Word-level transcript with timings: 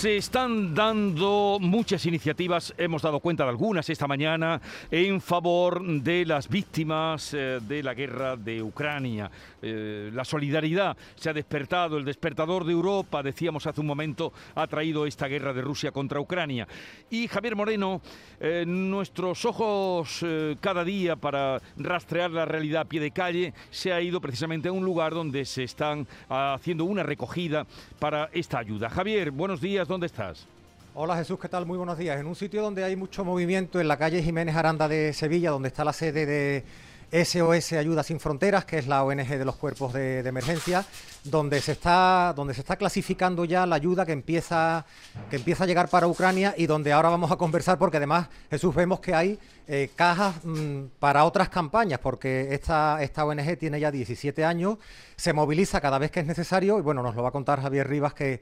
Se 0.00 0.16
están 0.16 0.74
dando 0.74 1.58
muchas 1.60 2.06
iniciativas, 2.06 2.72
hemos 2.78 3.02
dado 3.02 3.20
cuenta 3.20 3.44
de 3.44 3.50
algunas 3.50 3.90
esta 3.90 4.06
mañana, 4.06 4.58
en 4.90 5.20
favor 5.20 5.84
de 5.84 6.24
las 6.24 6.48
víctimas 6.48 7.34
eh, 7.34 7.60
de 7.60 7.82
la 7.82 7.92
guerra 7.92 8.34
de 8.34 8.62
Ucrania. 8.62 9.30
Eh, 9.60 10.10
la 10.14 10.24
solidaridad 10.24 10.96
se 11.16 11.28
ha 11.28 11.34
despertado, 11.34 11.98
el 11.98 12.06
despertador 12.06 12.64
de 12.64 12.72
Europa, 12.72 13.22
decíamos 13.22 13.66
hace 13.66 13.82
un 13.82 13.88
momento, 13.88 14.32
ha 14.54 14.66
traído 14.66 15.04
esta 15.04 15.28
guerra 15.28 15.52
de 15.52 15.60
Rusia 15.60 15.92
contra 15.92 16.18
Ucrania. 16.18 16.66
Y 17.10 17.28
Javier 17.28 17.54
Moreno, 17.54 18.00
eh, 18.40 18.64
nuestros 18.66 19.44
ojos 19.44 20.24
cada 20.62 20.82
día 20.82 21.16
para 21.16 21.60
rastrear 21.76 22.30
la 22.30 22.46
realidad 22.46 22.82
a 22.82 22.84
pie 22.86 23.00
de 23.00 23.10
calle, 23.10 23.52
se 23.70 23.92
ha 23.92 24.00
ido 24.00 24.18
precisamente 24.18 24.70
a 24.70 24.72
un 24.72 24.82
lugar 24.82 25.12
donde 25.12 25.44
se 25.44 25.64
están 25.64 26.06
haciendo 26.30 26.86
una 26.86 27.02
recogida 27.02 27.66
para 27.98 28.30
esta 28.32 28.58
ayuda. 28.58 28.88
Javier, 28.88 29.30
buenos 29.30 29.60
días. 29.60 29.89
¿Dónde 29.90 30.06
estás? 30.06 30.46
Hola 30.94 31.16
Jesús, 31.16 31.36
¿qué 31.40 31.48
tal? 31.48 31.66
Muy 31.66 31.76
buenos 31.76 31.98
días. 31.98 32.20
En 32.20 32.26
un 32.26 32.36
sitio 32.36 32.62
donde 32.62 32.84
hay 32.84 32.94
mucho 32.94 33.24
movimiento, 33.24 33.80
en 33.80 33.88
la 33.88 33.96
calle 33.96 34.22
Jiménez 34.22 34.54
Aranda 34.54 34.86
de 34.86 35.12
Sevilla, 35.12 35.50
donde 35.50 35.66
está 35.66 35.84
la 35.84 35.92
sede 35.92 36.26
de 36.26 37.24
SOS 37.24 37.72
Ayuda 37.72 38.04
Sin 38.04 38.20
Fronteras, 38.20 38.64
que 38.64 38.78
es 38.78 38.86
la 38.86 39.02
ONG 39.02 39.26
de 39.26 39.44
los 39.44 39.56
cuerpos 39.56 39.92
de, 39.92 40.20
emergencia, 40.20 40.86
donde 41.24 41.60
se 41.60 41.72
está 41.72 42.32
donde 42.36 42.54
se 42.54 42.60
está 42.60 42.76
clasificando 42.76 43.44
ya 43.44 43.66
la 43.66 43.74
ayuda 43.74 44.06
que 44.06 44.12
empieza 44.12 44.86
que 45.28 45.34
empieza 45.34 45.64
a 45.64 45.66
llegar 45.66 45.88
para 45.88 46.06
Ucrania 46.06 46.54
y 46.56 46.66
donde 46.66 46.92
ahora 46.92 47.08
vamos 47.08 47.32
a 47.32 47.36
conversar 47.36 47.76
porque 47.76 47.96
además 47.96 48.28
Jesús 48.48 48.72
vemos 48.72 49.00
que 49.00 49.12
hay 49.12 49.40
eh, 49.66 49.90
cajas 49.96 50.36
mm, 50.44 50.84
para 51.00 51.24
otras 51.24 51.48
campañas 51.48 51.98
porque 51.98 52.54
esta 52.54 53.02
esta 53.02 53.24
ONG 53.24 53.58
tiene 53.58 53.80
ya 53.80 53.90
17 53.90 54.44
años, 54.44 54.78
se 55.16 55.32
moviliza 55.32 55.80
cada 55.80 55.98
vez 55.98 56.12
que 56.12 56.20
es 56.20 56.26
necesario 56.26 56.78
y 56.78 56.82
bueno 56.82 57.02
nos 57.02 57.16
lo 57.16 57.24
va 57.24 57.30
a 57.30 57.32
contar 57.32 57.60
Javier 57.60 57.88
Rivas 57.88 58.14
que 58.14 58.40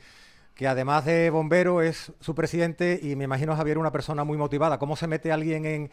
que 0.59 0.67
además 0.67 1.05
de 1.05 1.31
bombero 1.31 1.83
es 1.83 2.11
su 2.19 2.35
presidente 2.35 2.99
y 3.01 3.15
me 3.15 3.23
imagino 3.23 3.55
Javier 3.55 3.79
una 3.79 3.93
persona 3.93 4.25
muy 4.25 4.37
motivada. 4.37 4.77
¿Cómo 4.81 4.97
se 4.97 5.07
mete 5.07 5.31
alguien 5.31 5.65
en, 5.65 5.91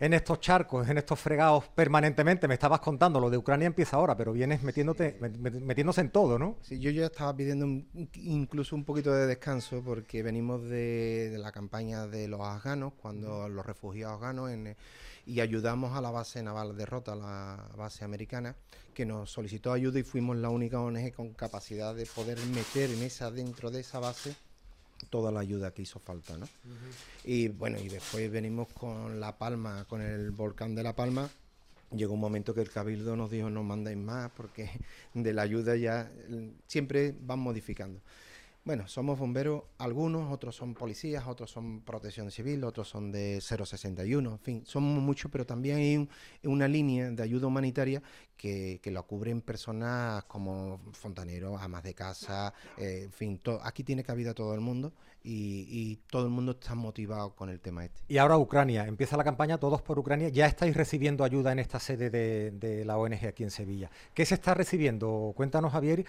en 0.00 0.14
estos 0.14 0.40
charcos, 0.40 0.88
en 0.88 0.98
estos 0.98 1.20
fregados 1.20 1.68
permanentemente? 1.68 2.48
Me 2.48 2.54
estabas 2.54 2.80
contando, 2.80 3.20
lo 3.20 3.30
de 3.30 3.36
Ucrania 3.36 3.66
empieza 3.66 3.96
ahora, 3.96 4.16
pero 4.16 4.32
vienes 4.32 4.62
metiéndote, 4.62 5.18
metiéndose 5.20 6.00
en 6.00 6.10
todo, 6.10 6.38
¿no? 6.38 6.56
Sí, 6.62 6.80
yo 6.80 6.90
ya 6.90 7.06
estaba 7.06 7.36
pidiendo 7.36 7.66
incluso 8.14 8.74
un 8.74 8.84
poquito 8.84 9.12
de 9.12 9.26
descanso 9.26 9.82
porque 9.84 10.22
venimos 10.22 10.62
de, 10.62 11.30
de, 11.30 11.38
la 11.38 11.52
campaña 11.52 12.06
de 12.06 12.26
los 12.26 12.40
afganos, 12.40 12.94
cuando 12.94 13.48
los 13.48 13.64
refugiados 13.64 14.14
afganos 14.14 14.50
en 14.50 14.74
y 15.26 15.40
ayudamos 15.40 15.96
a 15.96 16.00
la 16.00 16.10
base 16.10 16.42
naval 16.42 16.76
de 16.76 16.86
Rota, 16.86 17.14
la 17.14 17.68
base 17.76 18.04
americana, 18.04 18.56
que 18.94 19.04
nos 19.04 19.30
solicitó 19.30 19.72
ayuda 19.72 20.00
y 20.00 20.02
fuimos 20.02 20.36
la 20.36 20.48
única 20.48 20.80
ONG 20.80 21.12
con 21.12 21.34
capacidad 21.34 21.94
de 21.94 22.06
poder 22.06 22.38
meter 22.46 22.90
en 22.90 23.02
esa 23.02 23.30
dentro 23.30 23.70
de 23.70 23.80
esa 23.80 24.00
base 24.00 24.34
toda 25.08 25.32
la 25.32 25.40
ayuda 25.40 25.72
que 25.72 25.82
hizo 25.82 25.98
falta, 25.98 26.36
¿no? 26.36 26.46
Y 27.24 27.48
bueno, 27.48 27.78
y 27.78 27.88
después 27.88 28.30
venimos 28.30 28.68
con 28.72 29.20
La 29.20 29.38
Palma, 29.38 29.84
con 29.86 30.02
el 30.02 30.30
volcán 30.30 30.74
de 30.74 30.82
La 30.82 30.94
Palma. 30.94 31.28
Llegó 31.92 32.14
un 32.14 32.20
momento 32.20 32.54
que 32.54 32.60
el 32.60 32.70
cabildo 32.70 33.16
nos 33.16 33.30
dijo 33.30 33.50
no 33.50 33.64
mandéis 33.64 33.98
más 33.98 34.30
porque 34.36 34.70
de 35.14 35.32
la 35.32 35.42
ayuda 35.42 35.76
ya 35.76 36.10
siempre 36.66 37.14
van 37.20 37.40
modificando. 37.40 38.00
Bueno, 38.62 38.86
somos 38.88 39.18
bomberos, 39.18 39.62
algunos, 39.78 40.30
otros 40.30 40.54
son 40.54 40.74
policías, 40.74 41.26
otros 41.26 41.50
son 41.50 41.80
protección 41.80 42.30
civil, 42.30 42.62
otros 42.64 42.88
son 42.88 43.10
de 43.10 43.40
061, 43.40 44.32
en 44.32 44.38
fin, 44.38 44.62
somos 44.66 45.02
muchos, 45.02 45.30
pero 45.30 45.46
también 45.46 45.78
hay 45.78 46.08
una 46.44 46.68
línea 46.68 47.10
de 47.10 47.22
ayuda 47.22 47.46
humanitaria 47.46 48.02
que, 48.40 48.90
lo 48.90 49.06
cubren 49.06 49.42
personas 49.42 50.24
como 50.24 50.80
fontaneros, 50.92 51.60
amas 51.60 51.82
de 51.82 51.94
casa, 51.94 52.54
eh, 52.78 53.02
en 53.04 53.12
fin, 53.12 53.40
aquí 53.62 53.84
tiene 53.84 54.02
cabida 54.02 54.32
todo 54.32 54.54
el 54.54 54.60
mundo 54.60 54.92
y, 55.22 55.96
todo 56.08 56.24
el 56.24 56.30
mundo 56.30 56.52
está 56.52 56.74
motivado 56.74 57.34
con 57.34 57.50
el 57.50 57.60
tema 57.60 57.84
este. 57.84 58.00
Y 58.08 58.16
ahora 58.16 58.38
Ucrania, 58.38 58.86
empieza 58.86 59.18
la 59.18 59.24
campaña 59.24 59.58
Todos 59.58 59.82
por 59.82 59.98
Ucrania, 59.98 60.30
ya 60.30 60.46
estáis 60.46 60.74
recibiendo 60.74 61.22
ayuda 61.22 61.52
en 61.52 61.58
esta 61.58 61.78
sede 61.78 62.08
de, 62.08 62.84
la 62.86 62.96
ONG 62.96 63.26
aquí 63.26 63.42
en 63.42 63.50
Sevilla. 63.50 63.90
¿Qué 64.14 64.24
se 64.24 64.34
está 64.34 64.54
recibiendo? 64.54 65.32
Cuéntanos, 65.36 65.72
Javier. 65.72 66.06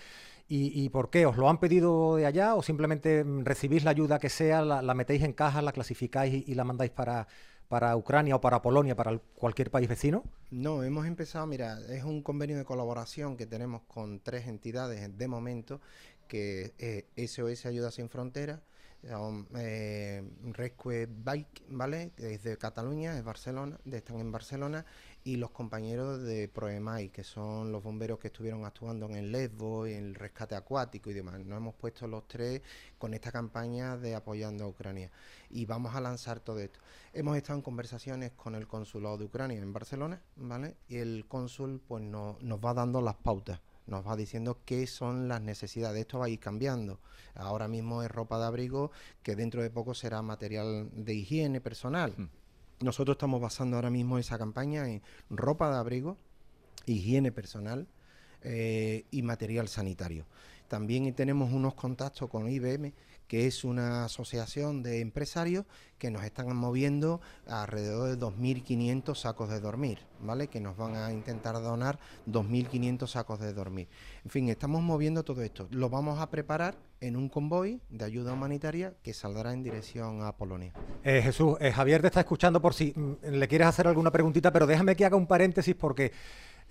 ¿Y, 0.54 0.90
por 0.90 1.10
qué? 1.10 1.26
¿Os 1.26 1.38
lo 1.38 1.50
han 1.50 1.60
pedido 1.60 2.18
de 2.18 2.26
allá 2.26 2.56
o 2.56 2.62
simplemente 2.62 3.24
recibís 3.44 3.86
la 3.86 3.92
ayuda 3.92 4.20
que 4.20 4.28
sea, 4.28 4.62
la, 4.62 4.94
metéis 4.94 5.24
en 5.24 5.32
cajas, 5.32 5.64
la 5.64 5.72
clasificáis 5.72 6.46
y, 6.46 6.56
la 6.56 6.66
mandáis 6.66 6.92
para, 6.92 7.26
para 7.72 7.96
Ucrania 7.96 8.36
o 8.36 8.42
para 8.42 8.62
Polonia, 8.62 8.98
para 8.98 9.18
cualquier 9.34 9.72
país 9.72 9.88
vecino? 9.88 10.26
No, 10.50 10.84
hemos 10.84 11.08
empezado, 11.08 11.48
mira, 11.48 11.80
es 11.88 12.04
un 12.04 12.22
convenio 12.22 12.58
de 12.58 12.66
colaboración 12.66 13.38
que 13.38 13.46
tenemos 13.46 13.84
con 13.84 14.20
tres 14.20 14.46
entidades 14.48 15.18
de 15.18 15.28
momento, 15.30 15.80
que 16.28 16.74
es 17.16 17.32
SOS 17.32 17.68
Ayuda 17.68 17.90
Sin 17.90 18.10
Fronteras, 18.10 18.60
eh, 19.04 20.24
Rescue 20.54 21.08
Bike, 21.08 21.64
¿vale? 21.70 22.12
Es 22.18 22.44
de 22.44 22.58
Cataluña, 22.58 23.18
es 23.18 23.24
Barcelona, 23.24 23.80
están 23.92 24.20
en 24.20 24.32
Barcelona, 24.32 24.86
y 25.24 25.36
los 25.36 25.52
compañeros 25.52 26.22
de 26.24 26.48
Proemai, 26.48 27.10
que 27.10 27.24
son 27.24 27.72
los 27.72 27.84
bomberos 27.84 28.20
que 28.20 28.28
estuvieron 28.28 28.66
actuando 28.66 29.06
en 29.08 29.16
el 29.16 29.32
Lesbo, 29.32 29.86
en 29.86 30.06
el 30.06 30.16
rescate 30.16 30.56
acuático 30.56 31.10
y 31.10 31.14
demás. 31.14 31.40
Nos 31.40 31.58
hemos 31.58 31.76
puesto 31.76 32.08
los 32.08 32.28
tres 32.28 32.62
con 32.98 33.14
esta 33.14 33.32
campaña 33.32 33.98
de 33.98 34.16
apoyando 34.16 34.64
a 34.64 34.68
Ucrania 34.68 35.12
y 35.50 35.66
vamos 35.66 35.96
a 35.96 36.02
lanzar 36.02 36.40
todo 36.40 36.60
esto. 36.60 36.80
Hemos 37.14 37.38
estado 37.38 37.58
en 37.58 37.64
conversaciones 37.64 38.32
con 38.32 38.56
el 38.56 38.68
consulado 38.68 39.18
de 39.18 39.26
Ucrania 39.26 39.60
en 39.60 39.74
Barcelona, 39.74 40.22
¿vale? 40.36 40.76
Y 40.88 40.98
el 40.98 41.26
cónsul 41.28 41.82
pues 41.88 42.04
nos 42.04 42.38
va 42.42 42.74
dando 42.74 43.02
las 43.02 43.16
pautas 43.16 43.60
nos 43.92 44.08
va 44.08 44.16
diciendo 44.16 44.60
qué 44.66 44.88
son 44.88 45.28
las 45.28 45.42
necesidades. 45.42 46.02
Esto 46.02 46.18
va 46.18 46.26
a 46.26 46.30
ir 46.30 46.40
cambiando. 46.40 47.00
Ahora 47.36 47.68
mismo 47.68 48.02
es 48.02 48.10
ropa 48.10 48.40
de 48.40 48.46
abrigo, 48.46 48.92
que 49.22 49.36
dentro 49.36 49.62
de 49.62 49.70
poco 49.70 49.94
será 49.94 50.22
material 50.22 50.90
de 50.94 51.14
higiene 51.14 51.62
personal. 51.62 52.14
Hmm. 52.18 52.30
Nosotros 52.80 53.16
estamos 53.16 53.40
basando 53.40 53.76
ahora 53.76 53.92
mismo 53.92 54.18
esa 54.18 54.40
campaña 54.40 54.88
en 54.88 55.04
ropa 55.30 55.70
de 55.70 55.78
abrigo, 55.78 56.18
higiene 56.88 57.32
personal 57.32 57.88
eh, 58.42 59.06
y 59.12 59.22
material 59.22 59.68
sanitario. 59.68 60.26
También 60.72 61.14
tenemos 61.14 61.52
unos 61.52 61.74
contactos 61.74 62.30
con 62.30 62.50
IBM, 62.50 62.94
que 63.28 63.46
es 63.46 63.66
una 63.66 64.06
asociación 64.06 64.84
de 64.84 65.02
empresarios 65.02 65.66
que 65.98 66.10
nos 66.10 66.24
están 66.24 66.56
moviendo 66.56 67.20
alrededor 67.46 68.10
de 68.10 68.18
2.500 68.18 69.16
sacos 69.16 69.50
de 69.50 69.60
dormir, 69.60 70.00
¿vale? 70.22 70.48
Que 70.48 70.62
nos 70.62 70.78
van 70.78 70.96
a 70.96 71.12
intentar 71.12 71.56
donar 71.56 72.00
2.500 72.26 73.06
sacos 73.06 73.42
de 73.42 73.52
dormir. 73.52 73.90
En 74.24 74.32
fin, 74.32 74.48
estamos 74.48 74.82
moviendo 74.82 75.26
todo 75.26 75.42
esto. 75.42 75.68
Lo 75.72 75.90
vamos 75.90 76.20
a 76.20 76.30
preparar 76.30 76.78
en 77.02 77.18
un 77.18 77.28
convoy 77.28 77.82
de 77.90 78.06
ayuda 78.06 78.32
humanitaria 78.32 78.94
que 79.04 79.14
saldrá 79.14 79.52
en 79.52 79.64
dirección 79.64 80.24
a 80.24 80.38
Polonia. 80.38 80.72
Eh, 81.04 81.22
Jesús, 81.22 81.58
eh, 81.60 81.74
Javier 81.74 82.00
te 82.00 82.08
está 82.08 82.22
escuchando 82.22 82.62
por 82.62 82.74
si 82.74 82.94
mm, 82.96 83.28
le 83.30 83.48
quieres 83.50 83.68
hacer 83.68 83.88
alguna 83.88 84.12
preguntita, 84.12 84.54
pero 84.54 84.66
déjame 84.66 84.96
que 84.96 85.04
haga 85.04 85.18
un 85.18 85.28
paréntesis 85.28 85.76
porque 85.76 86.14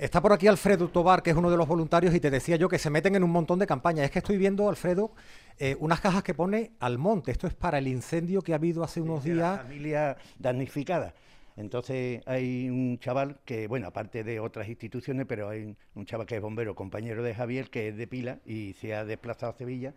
Está 0.00 0.22
por 0.22 0.32
aquí 0.32 0.46
Alfredo 0.46 0.88
Tobar, 0.88 1.22
que 1.22 1.28
es 1.28 1.36
uno 1.36 1.50
de 1.50 1.58
los 1.58 1.68
voluntarios, 1.68 2.14
y 2.14 2.20
te 2.20 2.30
decía 2.30 2.56
yo 2.56 2.70
que 2.70 2.78
se 2.78 2.88
meten 2.88 3.16
en 3.16 3.22
un 3.22 3.30
montón 3.30 3.58
de 3.58 3.66
campañas. 3.66 4.06
Es 4.06 4.10
que 4.10 4.20
estoy 4.20 4.38
viendo, 4.38 4.66
Alfredo, 4.66 5.12
eh, 5.58 5.76
unas 5.78 6.00
cajas 6.00 6.22
que 6.22 6.32
pone 6.32 6.70
al 6.80 6.96
monte. 6.96 7.30
Esto 7.32 7.46
es 7.46 7.52
para 7.52 7.76
el 7.76 7.86
incendio 7.86 8.40
que 8.40 8.52
ha 8.52 8.56
habido 8.56 8.82
hace 8.82 9.02
unos 9.02 9.22
días. 9.24 9.36
La 9.36 9.58
familia 9.58 10.16
damnificada. 10.38 11.12
Entonces 11.54 12.22
hay 12.24 12.70
un 12.70 12.98
chaval 12.98 13.40
que, 13.44 13.68
bueno, 13.68 13.88
aparte 13.88 14.24
de 14.24 14.40
otras 14.40 14.70
instituciones, 14.70 15.26
pero 15.28 15.50
hay 15.50 15.76
un 15.94 16.06
chaval 16.06 16.26
que 16.26 16.36
es 16.36 16.40
bombero, 16.40 16.74
compañero 16.74 17.22
de 17.22 17.34
Javier, 17.34 17.68
que 17.68 17.88
es 17.88 17.96
de 17.98 18.06
Pila 18.06 18.38
y 18.46 18.72
se 18.80 18.94
ha 18.94 19.04
desplazado 19.04 19.52
a 19.52 19.58
Sevilla 19.58 19.92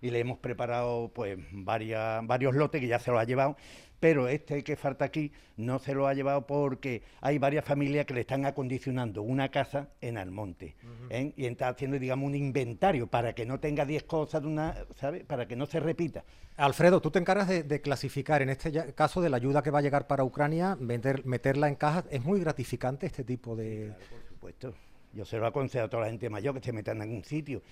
y 0.00 0.10
le 0.10 0.20
hemos 0.20 0.38
preparado 0.38 1.10
pues 1.14 1.38
varias, 1.52 2.26
varios 2.26 2.54
lotes 2.54 2.80
que 2.80 2.86
ya 2.86 2.98
se 2.98 3.10
los 3.10 3.20
ha 3.20 3.24
llevado, 3.24 3.56
pero 4.00 4.28
este 4.28 4.64
que 4.64 4.76
falta 4.76 5.04
aquí 5.04 5.30
no 5.56 5.78
se 5.78 5.94
lo 5.94 6.06
ha 6.06 6.14
llevado 6.14 6.46
porque 6.46 7.02
hay 7.20 7.38
varias 7.38 7.64
familias 7.64 8.06
que 8.06 8.14
le 8.14 8.22
están 8.22 8.46
acondicionando 8.46 9.22
una 9.22 9.50
casa 9.50 9.90
en 10.00 10.16
Almonte 10.16 10.74
¿eh? 11.10 11.32
y 11.36 11.44
está 11.44 11.68
haciendo, 11.68 11.98
digamos, 11.98 12.26
un 12.26 12.34
inventario 12.34 13.06
para 13.06 13.34
que 13.34 13.44
no 13.44 13.60
tenga 13.60 13.84
10 13.84 14.04
cosas 14.04 14.40
de 14.40 14.48
una, 14.48 14.74
¿sabes? 14.96 15.24
Para 15.24 15.46
que 15.46 15.54
no 15.54 15.66
se 15.66 15.80
repita. 15.80 16.24
Alfredo, 16.56 17.00
tú 17.00 17.10
te 17.10 17.18
encargas 17.18 17.48
de, 17.48 17.80
clasificar, 17.80 18.42
en 18.42 18.50
este 18.50 18.94
caso 18.94 19.20
de 19.20 19.30
la 19.30 19.36
ayuda 19.36 19.62
que 19.62 19.70
va 19.70 19.78
a 19.78 19.82
llegar 19.82 20.06
para 20.06 20.24
Ucrania, 20.24 20.76
meterla 20.78 21.68
en 21.68 21.74
cajas. 21.74 22.04
¿Es 22.10 22.22
muy 22.22 22.40
gratificante 22.40 23.06
este 23.06 23.24
tipo 23.24 23.56
de...? 23.56 23.94
por 24.10 24.28
supuesto. 24.28 24.74
Yo 25.12 25.24
se 25.24 25.38
lo 25.38 25.46
aconsejo 25.46 25.86
a 25.86 25.88
toda 25.88 26.04
la 26.04 26.10
gente 26.10 26.28
mayor 26.30 26.54
que 26.54 26.64
se 26.64 26.72
metan 26.72 26.96
en 26.96 27.02
algún 27.02 27.24
sitio. 27.24 27.62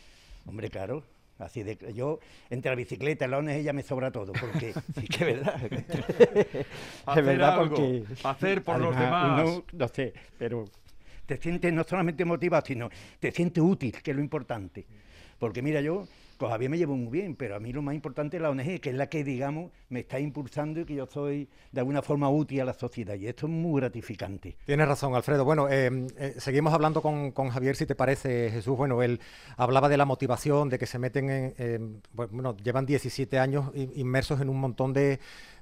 Hombre, 0.46 0.70
claro, 0.70 1.04
Así 1.38 1.62
de 1.62 1.78
yo 1.94 2.18
entre 2.50 2.70
la 2.70 2.74
bicicleta 2.74 3.24
y 3.24 3.28
la 3.28 3.38
ONG 3.38 3.62
ya 3.62 3.72
me 3.72 3.82
sobra 3.82 4.10
todo, 4.10 4.32
porque 4.32 4.74
sí 5.00 5.06
que 5.06 5.30
es 5.30 5.36
verdad. 5.36 5.60
es 7.16 7.24
verdad 7.24 7.58
porque 7.58 8.04
hacer 8.24 8.64
por 8.64 8.80
los 8.80 8.98
demás. 8.98 9.62
No, 9.72 9.88
sé, 9.88 10.12
pero 10.36 10.64
te 11.26 11.36
sientes 11.36 11.72
no 11.72 11.84
solamente 11.84 12.24
motivado, 12.24 12.64
sino 12.66 12.90
te 13.20 13.30
sientes 13.30 13.62
útil, 13.62 13.92
que 14.02 14.10
es 14.10 14.16
lo 14.16 14.22
importante. 14.22 14.84
Porque 15.38 15.62
mira, 15.62 15.80
yo 15.80 16.06
Javier 16.46 16.70
me 16.70 16.78
llevo 16.78 16.96
muy 16.96 17.10
bien, 17.10 17.34
pero 17.34 17.56
a 17.56 17.60
mí 17.60 17.72
lo 17.72 17.82
más 17.82 17.94
importante 17.94 18.36
es 18.36 18.42
la 18.42 18.50
ONG, 18.50 18.80
que 18.80 18.90
es 18.90 18.94
la 18.94 19.08
que, 19.08 19.24
digamos, 19.24 19.72
me 19.88 20.00
está 20.00 20.20
impulsando 20.20 20.80
y 20.80 20.84
que 20.84 20.94
yo 20.94 21.06
soy 21.06 21.48
de 21.72 21.80
alguna 21.80 22.02
forma 22.02 22.30
útil 22.30 22.60
a 22.60 22.64
la 22.66 22.74
sociedad. 22.74 23.14
Y 23.14 23.26
esto 23.26 23.46
es 23.46 23.52
muy 23.52 23.80
gratificante. 23.80 24.56
Tienes 24.64 24.86
razón, 24.86 25.14
Alfredo. 25.14 25.44
Bueno, 25.44 25.68
eh, 25.68 26.06
eh, 26.16 26.34
seguimos 26.38 26.72
hablando 26.72 27.02
con, 27.02 27.32
con, 27.32 27.48
Javier, 27.50 27.74
si 27.74 27.86
te 27.86 27.94
parece, 27.94 28.50
Jesús. 28.50 28.76
Bueno, 28.76 29.02
él 29.02 29.20
hablaba 29.56 29.88
de 29.88 29.96
la 29.96 30.04
motivación, 30.04 30.68
de 30.68 30.78
que 30.78 30.86
se 30.86 30.98
meten 30.98 31.28
en, 31.30 32.02
bueno, 32.12 32.56
llevan 32.56 32.86
17 32.86 33.38
años 33.38 33.70
inmersos 33.74 34.40
en 34.40 34.48
un 34.48 34.60
montón 34.60 34.92
de 34.92 35.18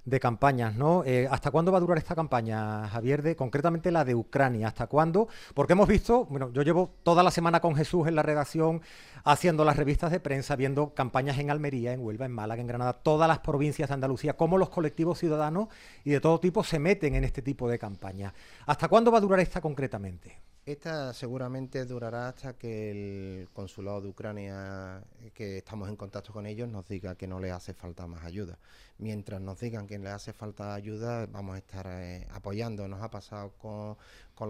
de 0.07 0.21
campañas, 0.21 0.77
¿no? 0.77 1.05
Eh, 1.05 1.29
¿Hasta 1.31 1.51
cuándo 1.51 1.73
va 1.73 1.79
a 1.79 1.81
durar 1.81 1.99
esta 1.99 2.15
campaña, 2.15 2.89
Javier? 2.89 3.23
De, 3.23 3.37
concretamente 3.37 3.91
la 3.91 4.05
de 4.05 4.15
Ucrania. 4.15 4.69
¿Hasta 4.69 4.87
cuándo? 4.87 5.29
Porque 5.53 5.75
hemos 5.75 5.89
visto, 5.89 6.25
bueno, 6.27 6.51
yo 6.53 6.63
llevo 6.63 6.95
toda 7.03 7.23
la 7.25 7.33
semana 7.33 7.61
con 7.61 7.75
Jesús 7.75 8.07
en 8.07 8.15
la 8.15 8.23
redacción 8.23 8.81
haciendo 9.25 9.65
las 9.65 9.77
revistas 9.77 10.13
de 10.13 10.21
prensa, 10.21 10.55
viendo 10.55 10.95
campañas 10.95 11.39
en 11.39 11.51
Almería, 11.51 11.93
en 11.93 12.01
Huelva, 12.01 12.25
en 12.25 12.33
Málaga, 12.33 12.61
en 12.61 12.69
Granada, 12.69 12.93
todas 12.93 13.27
las 13.27 13.41
provincias 13.41 13.89
de 13.89 13.95
Andalucía, 13.95 14.37
cómo 14.37 14.57
los 14.57 14.71
colectivos 14.71 15.19
ciudadanos 15.19 15.69
y 16.05 16.11
de 16.11 16.21
todo 16.21 16.39
tipo 16.39 16.63
se 16.63 16.79
meten 16.79 17.17
en 17.17 17.25
este 17.25 17.43
tipo 17.43 17.69
de 17.69 17.79
campañas. 17.79 18.33
¿Hasta 18.65 18.87
cuándo 18.87 19.11
va 19.11 19.19
a 19.19 19.23
durar 19.23 19.41
esta 19.41 19.61
concretamente? 19.61 20.41
Esta 20.67 21.15
seguramente 21.15 21.85
durará 21.85 22.27
hasta 22.27 22.55
que 22.55 22.91
el 22.91 23.49
consulado 23.53 24.01
de 24.01 24.09
Ucrania, 24.09 25.01
eh, 25.23 25.31
que 25.33 25.59
estamos 25.59 25.89
en 25.89 25.95
contacto 25.95 26.33
con 26.33 26.45
ellos, 26.45 26.69
nos 26.69 26.89
diga 26.89 27.15
que 27.15 27.29
no 27.29 27.39
le 27.39 27.53
hace 27.53 27.73
falta 27.73 28.09
más 28.09 28.25
ayuda. 28.25 28.59
Mientras 28.99 29.41
nos 29.41 29.61
digan 29.61 29.87
que 29.87 29.97
le 29.97 30.09
hace 30.11 30.33
falta 30.33 30.75
ayuda, 30.75 31.27
vamos 31.27 31.55
a 31.55 31.59
estar 31.59 31.87
eh, 31.89 32.27
apoyando. 32.33 32.89
Nos 32.89 33.01
ha 33.01 33.09
pasado 33.09 33.53
con, 33.59 33.97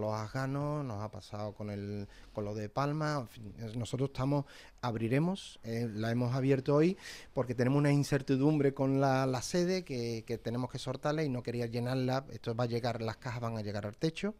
los 0.01 0.11
afganos, 0.11 0.83
nos 0.83 1.03
ha 1.03 1.11
pasado 1.11 1.53
con, 1.53 1.69
el, 1.69 2.07
con 2.33 2.45
lo 2.45 2.55
de 2.55 2.67
Palma. 2.67 3.29
nosotros 3.75 4.09
estamos, 4.09 4.45
abriremos, 4.81 5.59
eh, 5.63 5.87
la 5.93 6.09
hemos 6.09 6.33
abierto 6.33 6.73
hoy 6.73 6.97
porque 7.35 7.53
tenemos 7.53 7.77
una 7.77 7.91
incertidumbre 7.91 8.73
con 8.73 8.99
la, 8.99 9.39
sede 9.43 9.83
que, 9.83 10.39
tenemos 10.43 10.71
que 10.71 10.79
sortarla 10.79 11.23
y 11.23 11.29
no 11.29 11.43
quería 11.43 11.67
llenarla. 11.67 12.25
Esto 12.31 12.55
va 12.55 12.63
a 12.63 12.67
llegar, 12.67 13.03
las 13.03 13.17
cajas 13.17 13.39
van 13.39 13.57
a 13.57 13.61
llegar 13.61 13.85
al 13.85 13.97
techo 13.97 14.33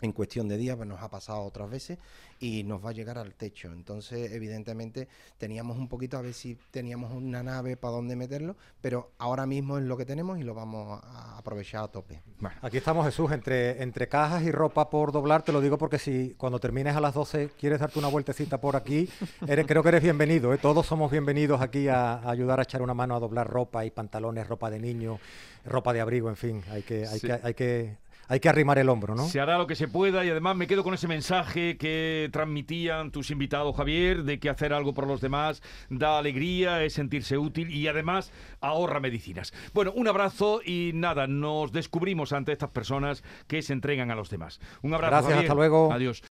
en 0.00 0.12
cuestión 0.12 0.48
de 0.48 0.56
días, 0.56 0.76
pues 0.76 0.88
nos 0.88 1.02
ha 1.02 1.10
pasado 1.10 1.40
otras 1.42 1.68
veces 1.68 1.98
y 2.40 2.64
nos 2.64 2.84
va 2.84 2.90
a 2.90 2.92
llegar 2.92 3.18
al 3.18 3.34
techo. 3.34 3.72
Entonces, 3.72 4.32
evidentemente, 4.32 5.08
teníamos 5.38 5.78
un 5.78 5.88
poquito 5.88 6.18
a 6.18 6.22
ver 6.22 6.34
si 6.34 6.56
teníamos 6.70 7.12
una 7.12 7.42
nave 7.42 7.76
para 7.76 7.94
dónde 7.94 8.16
meterlo, 8.16 8.56
pero 8.80 9.12
ahora 9.18 9.46
mismo 9.46 9.78
es 9.78 9.84
lo 9.84 9.96
que 9.96 10.04
tenemos 10.04 10.38
y 10.38 10.42
lo 10.42 10.54
vamos 10.54 11.00
a 11.02 11.38
aprovechar 11.38 11.84
a 11.84 11.88
tope. 11.88 12.20
Aquí 12.60 12.76
estamos, 12.76 13.06
Jesús, 13.06 13.32
entre, 13.32 13.82
entre 13.82 14.08
cajas 14.08 14.42
y 14.42 14.50
ropa 14.50 14.90
por 14.90 15.12
doblar. 15.12 15.42
Te 15.42 15.52
lo 15.52 15.60
digo 15.60 15.78
porque 15.78 15.98
si 15.98 16.34
cuando 16.36 16.58
termines 16.58 16.94
a 16.96 17.00
las 17.00 17.14
12 17.14 17.50
quieres 17.58 17.80
darte 17.80 17.98
una 17.98 18.08
vueltecita 18.08 18.60
por 18.60 18.76
aquí, 18.76 19.08
eres, 19.46 19.66
creo 19.66 19.82
que 19.82 19.88
eres 19.88 20.02
bienvenido. 20.02 20.52
¿eh? 20.52 20.58
Todos 20.58 20.86
somos 20.86 21.10
bienvenidos 21.10 21.60
aquí 21.60 21.88
a, 21.88 22.28
ayudar 22.28 22.60
a 22.60 22.62
echar 22.62 22.82
una 22.82 22.94
mano 22.94 23.16
a 23.16 23.20
doblar 23.20 23.48
ropa 23.48 23.84
y 23.84 23.90
pantalones, 23.90 24.46
ropa 24.46 24.70
de 24.70 24.78
niño, 24.78 25.18
ropa 25.64 25.92
de 25.92 26.00
abrigo, 26.00 26.28
en 26.28 26.36
fin. 26.36 26.62
Hay 26.70 26.82
que, 26.82 27.06
hay 27.06 27.20
que, 27.20 27.32
hay 27.32 27.54
que 27.54 28.05
hay 28.28 28.40
que 28.40 28.48
arrimar 28.48 28.78
el 28.78 28.88
hombro, 28.88 29.14
¿no? 29.14 29.26
Se 29.26 29.40
hará 29.40 29.58
lo 29.58 29.66
que 29.66 29.74
se 29.74 29.88
pueda 29.88 30.24
y 30.24 30.30
además 30.30 30.56
me 30.56 30.66
quedo 30.66 30.82
con 30.82 30.94
ese 30.94 31.08
mensaje 31.08 31.76
que 31.76 32.28
transmitían 32.32 33.10
tus 33.10 33.30
invitados, 33.30 33.76
Javier, 33.76 34.24
de 34.24 34.38
que 34.38 34.48
hacer 34.48 34.72
algo 34.72 34.94
por 34.94 35.06
los 35.06 35.20
demás 35.20 35.62
da 35.90 36.18
alegría, 36.18 36.82
es 36.82 36.94
sentirse 36.94 37.38
útil 37.38 37.70
y 37.70 37.88
además 37.88 38.32
ahorra 38.60 39.00
medicinas. 39.00 39.52
Bueno, 39.72 39.92
un 39.94 40.08
abrazo 40.08 40.60
y 40.64 40.92
nada, 40.94 41.26
nos 41.26 41.72
descubrimos 41.72 42.32
ante 42.32 42.52
estas 42.52 42.70
personas 42.70 43.22
que 43.46 43.62
se 43.62 43.72
entregan 43.72 44.10
a 44.10 44.14
los 44.14 44.30
demás. 44.30 44.60
Un 44.82 44.94
abrazo. 44.94 45.12
Gracias, 45.12 45.38
hasta 45.40 45.54
luego. 45.54 45.92
Adiós. 45.92 46.22